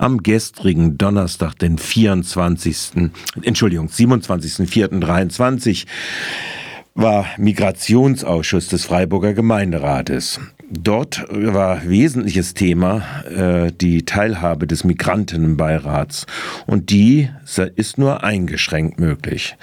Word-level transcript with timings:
Am 0.00 0.22
gestrigen 0.22 0.96
Donnerstag, 0.96 1.58
den 1.58 1.76
24. 1.76 3.10
Entschuldigung, 3.42 3.88
27.04.23 3.88 5.84
war 6.94 7.26
Migrationsausschuss 7.36 8.68
des 8.68 8.86
Freiburger 8.86 9.34
Gemeinderates. 9.34 10.40
Dort 10.72 11.26
war 11.28 11.88
wesentliches 11.88 12.54
Thema 12.54 13.02
äh, 13.24 13.72
die 13.72 14.04
Teilhabe 14.04 14.68
des 14.68 14.84
Migrantenbeirats 14.84 16.26
und 16.64 16.90
die 16.90 17.28
ist 17.74 17.98
nur 17.98 18.22
eingeschränkt 18.22 19.00
möglich. 19.00 19.56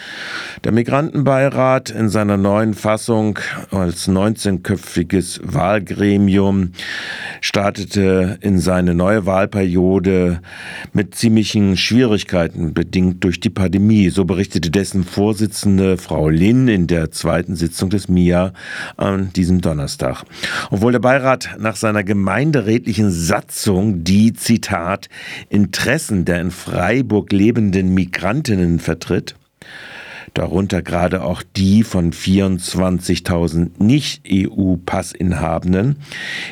Der 0.66 0.74
Migrantenbeirat 0.74 1.92
in 1.92 2.10
seiner 2.10 2.36
neuen 2.36 2.74
Fassung 2.74 3.40
als 3.72 4.10
19-köpfiges 4.10 5.40
Wahlgremium 5.44 6.74
startete 7.40 8.38
in 8.42 8.60
seine 8.60 8.94
neue 8.94 9.26
Wahlperiode 9.26 10.42
mit 10.92 11.16
ziemlichen 11.16 11.78
Schwierigkeiten 11.78 12.74
bedingt 12.74 13.24
durch 13.24 13.40
die 13.40 13.50
Pandemie. 13.50 14.10
So 14.10 14.26
berichtete 14.26 14.72
dessen 14.72 15.06
Vorsitzende 15.06 15.98
Frau 15.98 16.28
Lin 16.28 16.68
in 16.68 16.88
der 16.88 17.12
zweiten 17.12 17.56
Sitzung 17.56 17.90
des 17.90 18.10
MIA 18.10 18.52
an 18.98 19.32
diesem 19.32 19.62
Donnerstag. 19.62 20.26
Obwohl 20.70 20.97
der 20.98 21.02
Beirat 21.02 21.56
nach 21.60 21.76
seiner 21.76 22.04
gemeinderätlichen 22.04 23.12
Satzung 23.12 24.04
die, 24.04 24.34
Zitat, 24.34 25.10
Interessen 25.48 26.26
der 26.26 26.42
in 26.42 26.50
Freiburg 26.50 27.32
lebenden 27.32 27.94
Migrantinnen 27.94 28.80
vertritt, 28.80 29.36
darunter 30.34 30.82
gerade 30.82 31.22
auch 31.22 31.44
die 31.56 31.84
von 31.84 32.14
24.000 32.14 33.74
Nicht-EU-Passinhabenden, 33.78 35.98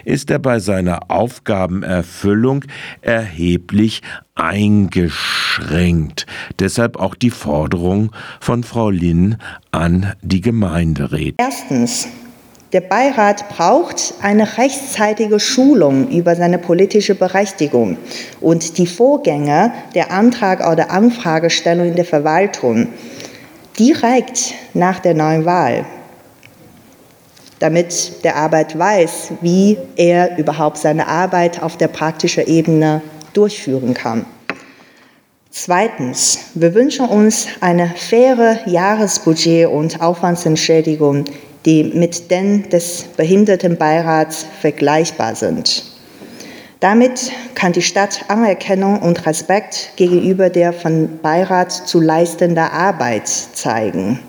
ist 0.04 0.30
er 0.30 0.38
bei 0.38 0.60
seiner 0.60 1.10
Aufgabenerfüllung 1.10 2.66
erheblich 3.02 4.04
eingeschränkt. 4.36 6.28
Deshalb 6.60 6.98
auch 6.98 7.16
die 7.16 7.32
Forderung 7.32 8.12
von 8.40 8.64
Frau 8.64 8.92
Linn 8.92 9.38
an 9.72 10.14
die 10.22 10.42
Gemeinderäte. 10.42 11.38
Erstens 11.40 12.08
der 12.76 12.82
Beirat 12.82 13.48
braucht 13.48 14.16
eine 14.22 14.58
rechtzeitige 14.58 15.40
Schulung 15.40 16.10
über 16.10 16.36
seine 16.36 16.58
politische 16.58 17.16
Berechtigung 17.16 17.96
und 18.42 18.78
die 18.78 18.86
Vorgänge 18.86 19.72
der 19.96 20.12
Antrag- 20.12 20.70
oder 20.70 20.92
Anfragestellung 20.92 21.88
in 21.88 21.96
der 21.96 22.04
Verwaltung 22.04 22.90
direkt 23.80 24.56
nach 24.74 25.00
der 25.00 25.14
neuen 25.14 25.46
Wahl, 25.46 25.86
damit 27.60 28.26
der 28.26 28.36
Arbeit 28.36 28.78
weiß, 28.78 29.32
wie 29.40 29.78
er 29.96 30.38
überhaupt 30.38 30.78
seine 30.78 31.08
Arbeit 31.08 31.64
auf 31.64 31.78
der 31.78 31.88
praktischen 31.88 32.46
Ebene 32.46 33.02
durchführen 33.32 33.94
kann. 33.94 34.26
Zweitens, 35.50 36.40
wir 36.56 36.74
wünschen 36.74 37.06
uns 37.06 37.48
eine 37.62 37.88
faire 37.96 38.60
Jahresbudget 38.66 39.70
und 39.70 40.02
Aufwandsentschädigung 40.02 41.24
die 41.66 41.84
mit 41.84 42.30
den 42.32 42.70
des 42.70 43.06
Behindertenbeirats 43.18 44.46
vergleichbar 44.62 45.36
sind. 45.36 45.84
Damit 46.80 47.32
kann 47.56 47.74
die 47.74 47.82
Stadt 47.82 48.26
Anerkennung 48.28 49.00
und 49.00 49.26
Respekt 49.26 49.94
gegenüber 49.96 50.50
der 50.50 50.72
von 50.72 51.20
Beirat 51.22 51.72
zu 51.72 52.00
leistender 52.00 52.72
Arbeit 52.72 53.28
zeigen. 53.28 54.20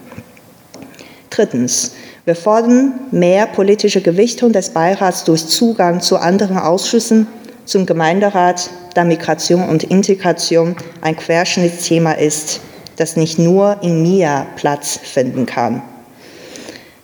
Drittens. 1.30 1.92
Wir 2.24 2.34
fordern 2.34 2.94
mehr 3.12 3.46
politische 3.46 4.00
Gewichtung 4.00 4.52
des 4.52 4.70
Beirats 4.70 5.22
durch 5.22 5.46
Zugang 5.46 6.00
zu 6.00 6.16
anderen 6.16 6.58
Ausschüssen, 6.58 7.28
zum 7.66 7.86
Gemeinderat, 7.86 8.68
da 8.94 9.04
Migration 9.04 9.68
und 9.68 9.84
Integration 9.84 10.74
ein 11.02 11.16
Querschnittsthema 11.16 12.12
ist, 12.12 12.60
das 12.96 13.16
nicht 13.16 13.38
nur 13.38 13.76
in 13.82 14.02
MIA 14.02 14.46
Platz 14.56 14.98
finden 15.00 15.46
kann. 15.46 15.82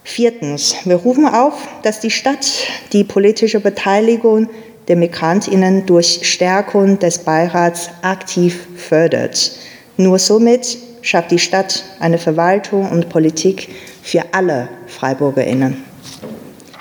Viertens, 0.05 0.75
wir 0.85 0.97
rufen 0.97 1.27
auf, 1.27 1.69
dass 1.83 2.01
die 2.01 2.11
Stadt 2.11 2.47
die 2.93 3.05
politische 3.05 3.61
Beteiligung 3.61 4.49
der 4.89 4.97
Migrantinnen 4.97 5.87
durch 5.87 6.21
Stärkung 6.25 6.99
des 6.99 7.19
Beirats 7.19 7.89
aktiv 8.03 8.67
fördert. 8.77 9.53
Nur 9.97 10.19
somit 10.19 10.77
schafft 11.03 11.31
die 11.31 11.39
Stadt 11.39 11.85
eine 12.01 12.19
Verwaltung 12.19 12.91
und 12.91 13.09
Politik 13.09 13.69
für 14.03 14.25
alle 14.33 14.69
Freiburgerinnen. 14.89 15.85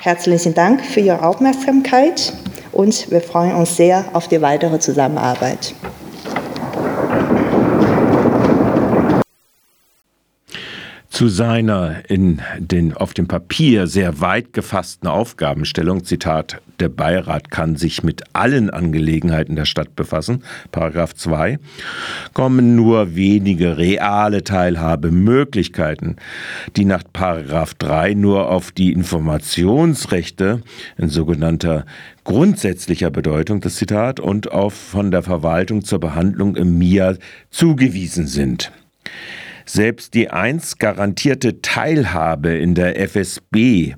Herzlichen 0.00 0.54
Dank 0.54 0.84
für 0.84 1.00
Ihre 1.00 1.24
Aufmerksamkeit 1.24 2.32
und 2.72 3.10
wir 3.10 3.20
freuen 3.20 3.54
uns 3.54 3.76
sehr 3.76 4.04
auf 4.14 4.26
die 4.26 4.42
weitere 4.42 4.80
Zusammenarbeit. 4.80 5.74
Zu 11.22 11.28
seiner 11.28 12.10
in 12.10 12.40
den, 12.58 12.94
auf 12.94 13.14
dem 13.14 13.28
Papier 13.28 13.86
sehr 13.86 14.20
weit 14.20 14.52
gefassten 14.52 15.08
Aufgabenstellung, 15.08 16.02
Zitat, 16.02 16.60
der 16.80 16.88
Beirat 16.88 17.48
kann 17.48 17.76
sich 17.76 18.02
mit 18.02 18.24
allen 18.32 18.70
Angelegenheiten 18.70 19.54
der 19.54 19.64
Stadt 19.64 19.94
befassen, 19.94 20.42
Paragraph 20.72 21.14
2, 21.14 21.60
kommen 22.34 22.74
nur 22.74 23.14
wenige 23.14 23.78
reale 23.78 24.42
Teilhabemöglichkeiten, 24.42 26.16
die 26.74 26.84
nach 26.84 27.04
Paragraph 27.12 27.74
3 27.74 28.14
nur 28.14 28.50
auf 28.50 28.72
die 28.72 28.90
Informationsrechte 28.90 30.60
in 30.98 31.08
sogenannter 31.08 31.86
grundsätzlicher 32.24 33.12
Bedeutung, 33.12 33.60
das 33.60 33.76
Zitat, 33.76 34.18
und 34.18 34.50
auf 34.50 34.74
von 34.74 35.12
der 35.12 35.22
Verwaltung 35.22 35.84
zur 35.84 36.00
Behandlung 36.00 36.56
im 36.56 36.78
MIA 36.78 37.14
zugewiesen 37.52 38.26
sind. 38.26 38.72
Selbst 39.64 40.14
die 40.14 40.30
einst 40.30 40.78
garantierte 40.78 41.62
Teilhabe 41.62 42.50
in 42.50 42.74
der 42.74 43.00
FSB 43.00 43.94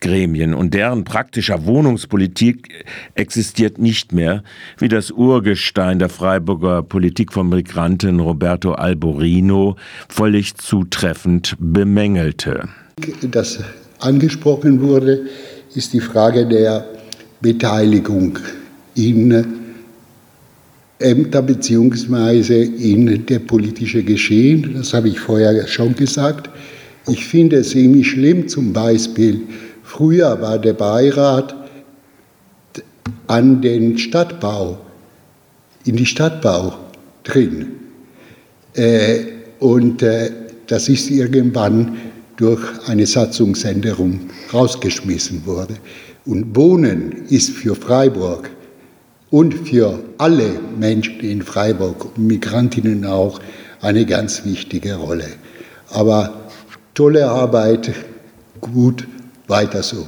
Gremien 0.00 0.54
und 0.54 0.74
deren 0.74 1.04
praktischer 1.04 1.66
Wohnungspolitik 1.66 2.84
existiert 3.14 3.78
nicht 3.78 4.12
mehr, 4.12 4.42
wie 4.78 4.88
das 4.88 5.10
Urgestein 5.10 5.98
der 5.98 6.08
Freiburger 6.08 6.82
Politik 6.82 7.32
vom 7.32 7.48
Migranten 7.48 8.20
Roberto 8.20 8.72
Alborino 8.72 9.76
völlig 10.08 10.54
zutreffend 10.56 11.56
bemängelte. 11.58 12.68
Das 13.30 13.60
angesprochen 14.00 14.80
wurde, 14.80 15.26
ist 15.74 15.92
die 15.92 16.00
Frage 16.00 16.46
der 16.46 16.84
Beteiligung 17.40 18.38
in 18.94 19.57
Ämter 21.00 21.42
beziehungsweise 21.42 22.54
in 22.54 23.26
der 23.26 23.38
politische 23.38 24.02
Geschehen. 24.02 24.74
Das 24.74 24.94
habe 24.94 25.08
ich 25.08 25.20
vorher 25.20 25.66
schon 25.66 25.94
gesagt. 25.94 26.50
Ich 27.08 27.24
finde 27.24 27.56
es 27.56 27.70
ziemlich 27.70 28.10
schlimm, 28.10 28.48
zum 28.48 28.72
Beispiel, 28.72 29.42
früher 29.82 30.40
war 30.40 30.58
der 30.58 30.74
Beirat 30.74 31.54
an 33.28 33.62
den 33.62 33.96
Stadtbau, 33.96 34.78
in 35.84 35.96
die 35.96 36.06
Stadtbau 36.06 36.74
drin. 37.22 37.68
Äh, 38.74 39.20
und 39.60 40.02
äh, 40.02 40.30
das 40.66 40.88
ist 40.88 41.10
irgendwann 41.10 41.96
durch 42.36 42.62
eine 42.86 43.06
Satzungsänderung 43.06 44.20
rausgeschmissen 44.52 45.44
worden. 45.46 45.76
Und 46.26 46.54
Wohnen 46.54 47.24
ist 47.28 47.50
für 47.50 47.74
Freiburg 47.74 48.50
und 49.30 49.68
für 49.68 49.98
alle 50.18 50.60
Menschen 50.78 51.20
in 51.20 51.42
Freiburg, 51.42 52.16
Migrantinnen 52.16 53.04
auch, 53.04 53.40
eine 53.80 54.06
ganz 54.06 54.44
wichtige 54.44 54.96
Rolle. 54.96 55.28
Aber 55.90 56.50
tolle 56.94 57.28
Arbeit, 57.30 57.92
gut, 58.60 59.06
weiter 59.46 59.82
so. 59.82 60.06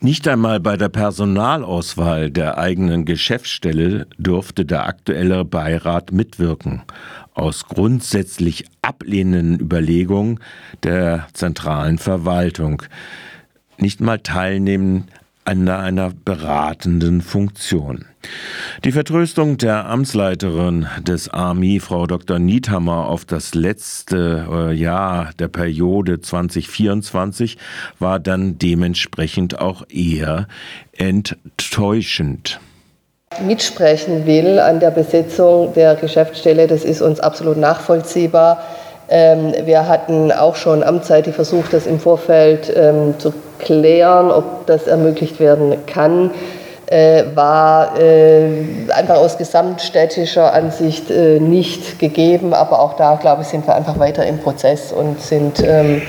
Nicht 0.00 0.26
einmal 0.26 0.58
bei 0.58 0.76
der 0.76 0.88
Personalauswahl 0.88 2.30
der 2.30 2.58
eigenen 2.58 3.04
Geschäftsstelle 3.04 4.08
durfte 4.18 4.64
der 4.64 4.86
aktuelle 4.86 5.44
Beirat 5.44 6.10
mitwirken, 6.10 6.82
aus 7.34 7.66
grundsätzlich 7.66 8.64
ablehnenden 8.82 9.60
Überlegungen 9.60 10.40
der 10.82 11.28
zentralen 11.34 11.98
Verwaltung. 11.98 12.82
Nicht 13.78 14.00
mal 14.00 14.18
teilnehmen 14.18 15.06
an 15.44 15.68
einer 15.68 16.12
beratenden 16.24 17.20
Funktion. 17.20 18.04
Die 18.84 18.92
Vertröstung 18.92 19.58
der 19.58 19.86
Amtsleiterin 19.86 20.86
des 21.00 21.28
AMI, 21.28 21.80
Frau 21.80 22.06
Dr. 22.06 22.38
Niethammer, 22.38 23.06
auf 23.06 23.24
das 23.24 23.54
letzte 23.54 24.46
äh, 24.50 24.72
Jahr 24.72 25.30
der 25.38 25.48
Periode 25.48 26.20
2024 26.20 27.58
war 27.98 28.20
dann 28.20 28.58
dementsprechend 28.58 29.58
auch 29.60 29.82
eher 29.88 30.46
enttäuschend 30.96 32.60
mitsprechen 33.40 34.26
will 34.26 34.58
an 34.58 34.80
der 34.80 34.90
Besetzung 34.90 35.72
der 35.74 35.94
Geschäftsstelle, 35.94 36.66
das 36.66 36.84
ist 36.84 37.00
uns 37.00 37.20
absolut 37.20 37.56
nachvollziehbar. 37.56 38.62
Ähm, 39.08 39.54
wir 39.64 39.88
hatten 39.88 40.32
auch 40.32 40.56
schon 40.56 40.82
amtsseitig 40.82 41.34
versucht, 41.34 41.72
das 41.72 41.86
im 41.86 41.98
Vorfeld 41.98 42.72
ähm, 42.74 43.14
zu 43.18 43.32
klären, 43.62 44.30
ob 44.30 44.66
das 44.66 44.86
ermöglicht 44.86 45.40
werden 45.40 45.86
kann. 45.86 46.30
äh, 46.92 47.24
war 47.34 47.98
äh, 47.98 48.90
einfach 48.90 49.16
aus 49.16 49.38
gesamtstädtischer 49.38 50.52
Ansicht 50.52 51.10
äh, 51.10 51.40
nicht 51.40 51.98
gegeben. 51.98 52.52
Aber 52.52 52.80
auch 52.80 52.94
da, 52.94 53.14
glaube 53.16 53.42
ich, 53.42 53.48
sind 53.48 53.66
wir 53.66 53.74
einfach 53.74 53.98
weiter 53.98 54.26
im 54.26 54.38
Prozess 54.38 54.92
und 54.92 55.20
sind 55.20 55.64
ähm, 55.64 56.02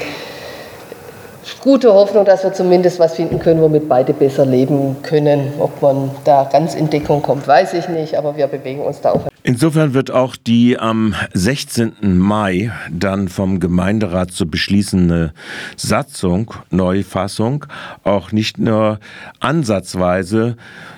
gute 1.62 1.94
Hoffnung, 1.94 2.26
dass 2.26 2.44
wir 2.44 2.52
zumindest 2.52 3.00
was 3.00 3.16
finden 3.16 3.40
können, 3.40 3.62
womit 3.62 3.88
beide 3.88 4.12
besser 4.12 4.46
leben 4.46 4.98
können. 5.04 5.54
Ob 5.60 5.82
man 5.82 6.12
da 6.26 6.50
ganz 6.52 6.76
in 6.76 6.90
Deckung 6.90 7.22
kommt, 7.22 7.48
weiß 7.48 7.74
ich 7.76 7.88
nicht, 7.88 8.18
aber 8.18 8.36
wir 8.36 8.48
bewegen 8.48 8.82
uns 8.82 9.00
da 9.00 9.12
auf. 9.12 9.33
Insofern 9.46 9.94
wird 9.94 10.10
auch 10.10 10.38
die 10.38 10.80
am 10.80 11.16
16. 11.34 12.18
Mai 12.18 12.72
dann 12.90 13.28
vom 13.28 13.60
Gemeinderat 13.60 14.32
zu 14.32 14.48
beschließende 14.48 15.34
Satzung, 15.76 16.54
Neufassung, 16.70 17.66
auch 18.06 18.32
nicht 18.32 18.58
nur 18.58 19.00
ansatzweise 19.42 20.56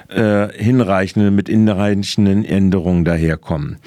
äh, 0.10 0.50
hinreichende, 0.54 1.32
mit 1.32 1.50
hinreichenden 1.50 2.46
Änderungen 2.46 3.04
daherkommen 3.04 3.78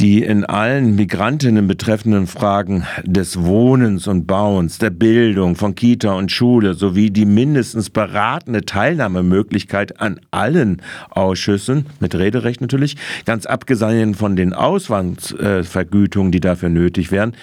die 0.00 0.22
in 0.22 0.46
allen 0.46 0.94
Migrantinnen 0.96 1.66
betreffenden 1.66 2.26
Fragen 2.26 2.86
des 3.04 3.38
Wohnens 3.38 4.06
und 4.06 4.26
Bauens, 4.26 4.78
der 4.78 4.88
Bildung, 4.88 5.56
von 5.56 5.74
Kita 5.74 6.14
und 6.14 6.32
Schule 6.32 6.72
sowie 6.72 7.10
die 7.10 7.26
mindestens 7.26 7.90
beratende 7.90 8.64
Teilnahmemöglichkeit 8.64 10.00
an 10.00 10.18
allen 10.30 10.80
Ausschüssen, 11.10 11.84
mit 12.00 12.14
Rederecht 12.14 12.62
natürlich, 12.62 12.96
ganz 13.26 13.44
abgesehen 13.44 14.14
von 14.14 14.36
den 14.36 14.54
Auswandsvergütungen, 14.54 16.32
die 16.32 16.40
dafür 16.40 16.70
nötig 16.70 17.12
wären, 17.12 17.34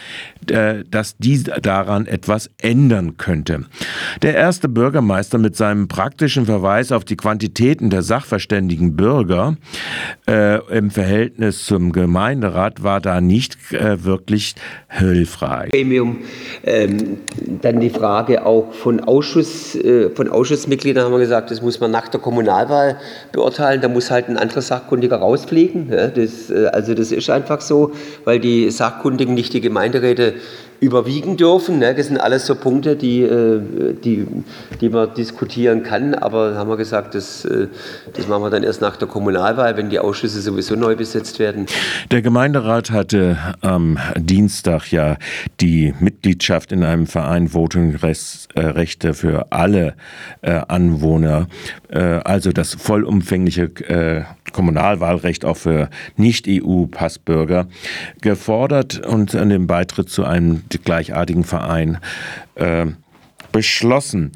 äh, 0.50 0.84
dass 0.90 1.16
die 1.18 1.44
daran 1.44 2.08
etwas 2.08 2.50
ändern 2.60 3.18
könnte. 3.18 3.66
Der 4.24 4.34
erste 4.34 4.68
Bürgermeister 4.68 5.38
mit 5.38 5.56
seinem 5.56 5.88
praktischen 5.88 6.48
Verweis 6.48 6.92
auf 6.92 7.06
die 7.06 7.18
Quantitäten 7.18 7.92
der 7.92 8.02
sachverständigen 8.02 8.96
Bürger 8.96 9.58
äh, 10.28 10.58
im 10.76 10.90
Verhältnis 10.90 11.66
zum 11.66 11.92
Gemeinde 11.92 12.47
Gemeinderat 12.48 12.84
war 12.84 13.02
da 13.02 13.20
nicht 13.20 13.58
äh, 13.74 14.04
wirklich 14.04 14.56
hilfreich. 14.88 15.72
Gremium. 15.72 16.20
Ähm, 16.64 17.20
dann 17.62 17.80
die 17.80 17.90
Frage 17.90 18.46
auch 18.46 18.72
von, 18.72 19.02
Ausschuss, 19.02 19.76
äh, 19.76 20.10
von 20.10 20.30
Ausschussmitgliedern 20.30 21.06
haben 21.06 21.12
wir 21.12 21.20
gesagt, 21.20 21.52
das 21.52 21.62
muss 21.62 21.80
man 21.80 21.92
nach 21.92 22.08
der 22.08 22.22
Kommunalwahl 22.22 22.98
beurteilen. 23.34 23.82
Da 23.82 23.90
muss 23.90 24.12
halt 24.12 24.30
ein 24.30 24.38
anderer 24.38 24.62
Sachkundiger 24.62 25.18
rausfliegen. 25.18 25.90
Ja, 25.92 26.08
das, 26.08 26.50
äh, 26.50 26.68
also 26.72 26.94
das 26.94 27.12
ist 27.12 27.30
einfach 27.30 27.60
so, 27.60 27.92
weil 28.24 28.40
die 28.40 28.70
Sachkundigen 28.72 29.34
nicht 29.34 29.54
die 29.54 29.62
Gemeinderäte 29.62 30.36
überwiegen 30.80 31.38
dürfen. 31.38 31.80
Ne? 31.80 31.96
Das 31.96 32.08
sind 32.08 32.18
alles 32.18 32.46
so 32.46 32.56
Punkte, 32.56 32.96
die, 32.96 33.22
äh, 33.22 33.62
die, 34.04 34.28
die 34.80 34.90
man 34.90 35.14
diskutieren 35.14 35.84
kann. 35.84 36.14
Aber 36.14 36.56
haben 36.56 36.70
wir 36.70 36.78
gesagt, 36.78 37.16
das, 37.16 37.46
äh, 37.46 37.68
das 38.14 38.28
machen 38.28 38.44
wir 38.44 38.50
dann 38.50 38.64
erst 38.64 38.82
nach 38.82 38.96
der 38.98 39.08
Kommunalwahl, 39.08 39.78
wenn 39.78 39.90
die 39.90 40.00
Ausschüsse 40.00 40.42
sowieso 40.42 40.76
neu 40.76 40.96
besetzt 40.96 41.40
werden. 41.40 41.66
Der 42.12 42.22
Gemeinderat 42.22 42.92
hatte 42.92 43.38
am 43.62 43.98
Dienstag 44.18 44.92
ja 44.92 45.18
die 45.60 45.94
Mitgliedschaft 46.00 46.72
in 46.72 46.84
einem 46.84 47.08
Verein 47.08 47.54
Votingrechte 47.54 49.14
für 49.14 49.52
alle 49.52 49.96
äh, 50.42 50.62
Anwohner, 50.68 51.48
also 51.90 52.52
das 52.52 52.74
vollumfängliche 52.76 53.72
Kommunalwahlrecht 54.54 55.46
auch 55.46 55.58
für 55.58 55.90
Nicht-EU-Passbürger 56.16 57.68
gefordert 58.22 59.06
und 59.06 59.36
an 59.36 59.50
den 59.50 59.68
Beitritt 59.68 60.10
zu 60.10 60.24
einem 60.24 60.64
gleichartigen 60.84 61.44
Verein 61.44 62.00
äh, 62.56 62.88
beschlossen. 63.52 64.32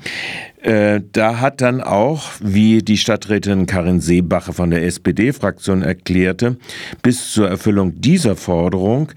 Äh, 0.62 1.02
da 1.12 1.40
hat 1.40 1.62
dann 1.62 1.82
auch, 1.82 2.30
wie 2.40 2.80
die 2.80 2.98
Stadträtin 2.98 3.66
Karin 3.66 4.00
Seebacher 4.00 4.54
von 4.54 4.70
der 4.70 4.84
SPD-Fraktion 4.84 5.82
erklärte, 5.82 6.58
bis 7.02 7.32
zur 7.32 7.50
Erfüllung 7.50 8.00
dieser 8.00 8.36
Forderung 8.36 9.12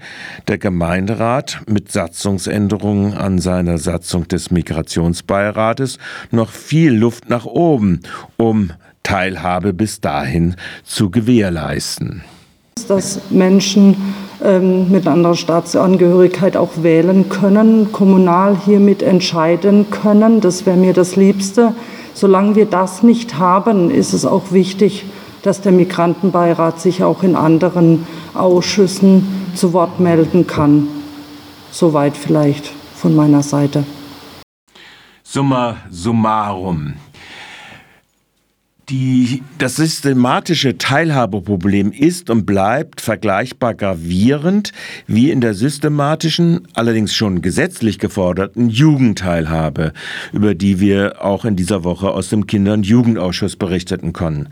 der 0.47 0.57
Gemeinderat 0.57 1.61
mit 1.67 1.91
Satzungsänderungen 1.91 3.13
an 3.13 3.39
seiner 3.39 3.77
Satzung 3.77 4.27
des 4.27 4.49
Migrationsbeirates 4.49 5.99
noch 6.31 6.51
viel 6.51 6.93
Luft 6.93 7.29
nach 7.29 7.45
oben, 7.45 8.01
um 8.37 8.71
Teilhabe 9.05 9.71
bis 9.71 10.01
dahin 10.01 10.55
zu 10.83 11.09
gewährleisten. 11.09 12.23
Dass 12.89 13.21
Menschen 13.29 13.95
ähm, 14.43 14.91
mit 14.91 15.07
anderer 15.07 15.35
Staatsangehörigkeit 15.35 16.57
auch 16.57 16.71
wählen 16.83 17.29
können, 17.29 17.91
kommunal 17.93 18.57
hiermit 18.57 19.01
entscheiden 19.01 19.89
können, 19.91 20.41
das 20.41 20.65
wäre 20.65 20.75
mir 20.75 20.93
das 20.93 21.15
Liebste. 21.15 21.73
Solange 22.13 22.55
wir 22.55 22.65
das 22.65 23.03
nicht 23.03 23.37
haben, 23.37 23.91
ist 23.91 24.13
es 24.13 24.25
auch 24.25 24.51
wichtig, 24.51 25.05
dass 25.43 25.61
der 25.61 25.71
Migrantenbeirat 25.71 26.81
sich 26.81 27.03
auch 27.03 27.21
in 27.21 27.35
anderen 27.35 28.07
Ausschüssen 28.33 29.51
zu 29.53 29.73
Wort 29.73 29.99
melden 29.99 30.47
kann. 30.47 30.87
Soweit 31.71 32.17
vielleicht 32.17 32.71
von 32.95 33.15
meiner 33.15 33.43
Seite. 33.43 33.85
Summa 35.23 35.77
summarum. 35.91 36.95
Die, 38.89 39.41
das 39.57 39.77
systematische 39.77 40.77
Teilhabeproblem 40.77 41.91
ist 41.91 42.29
und 42.29 42.45
bleibt 42.45 43.01
vergleichbar 43.01 43.73
gravierend 43.73 44.73
wie 45.07 45.31
in 45.31 45.41
der 45.41 45.55
systematischen, 45.55 46.67
allerdings 46.73 47.15
schon 47.15 47.41
gesetzlich 47.41 47.97
geforderten 47.97 48.69
Jugendteilhabe, 48.69 49.93
über 50.33 50.53
die 50.53 50.79
wir 50.79 51.25
auch 51.25 51.45
in 51.45 51.55
dieser 51.55 51.83
Woche 51.83 52.11
aus 52.11 52.29
dem 52.29 52.45
Kinder- 52.45 52.73
und 52.73 52.85
Jugendausschuss 52.85 53.55
berichteten 53.55 54.13
konnten. 54.13 54.49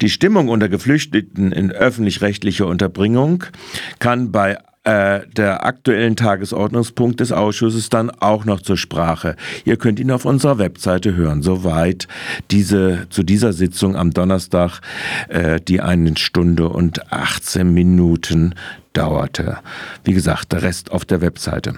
Die 0.00 0.10
Stimmung 0.10 0.48
unter 0.48 0.68
Geflüchteten 0.68 1.50
in 1.50 1.72
öffentlich-rechtlicher 1.72 2.68
Unterbringung 2.68 3.44
kann 3.98 4.30
bei 4.30 4.58
äh, 4.84 5.20
der 5.36 5.64
aktuellen 5.64 6.16
Tagesordnungspunkt 6.16 7.20
des 7.20 7.32
Ausschusses 7.32 7.88
dann 7.88 8.10
auch 8.10 8.44
noch 8.44 8.60
zur 8.60 8.76
Sprache. 8.76 9.36
Ihr 9.64 9.76
könnt 9.76 10.00
ihn 10.00 10.10
auf 10.10 10.24
unserer 10.24 10.58
Webseite 10.58 11.14
hören. 11.14 11.42
Soweit 11.42 12.08
diese, 12.50 13.06
zu 13.10 13.22
dieser 13.22 13.52
Sitzung 13.52 13.96
am 13.96 14.12
Donnerstag, 14.12 14.80
äh, 15.28 15.60
die 15.60 15.80
eine 15.80 16.16
Stunde 16.16 16.68
und 16.68 17.12
18 17.12 17.72
Minuten 17.72 18.54
dauerte. 18.92 19.58
Wie 20.04 20.12
gesagt, 20.12 20.52
der 20.52 20.62
Rest 20.62 20.90
auf 20.90 21.04
der 21.04 21.20
Webseite. 21.20 21.74